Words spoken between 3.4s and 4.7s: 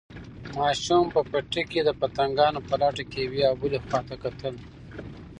او بلې خواته کتل.